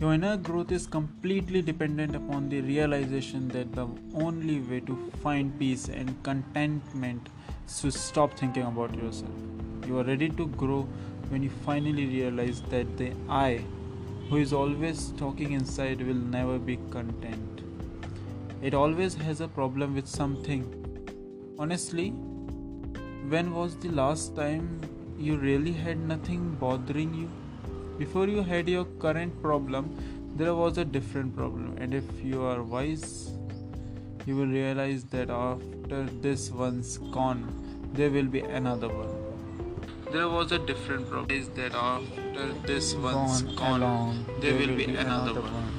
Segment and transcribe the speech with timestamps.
[0.00, 5.58] Your inner growth is completely dependent upon the realization that the only way to find
[5.58, 7.28] peace and contentment
[7.66, 9.28] is to stop thinking about yourself.
[9.86, 10.88] You are ready to grow
[11.28, 13.62] when you finally realize that the I,
[14.30, 17.60] who is always talking inside, will never be content.
[18.62, 20.64] It always has a problem with something.
[21.58, 22.08] Honestly,
[23.28, 24.80] when was the last time
[25.18, 27.28] you really had nothing bothering you?
[28.00, 29.88] Before you had your current problem,
[30.34, 33.30] there was a different problem, and if you are wise,
[34.24, 37.42] you will realize that after this one's gone,
[37.92, 39.12] there will be another one.
[40.12, 41.38] There was a different problem.
[41.38, 45.70] Is that after this one's Gone gone, along, there will be another one.